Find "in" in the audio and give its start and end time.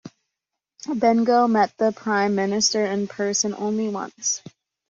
2.83-3.07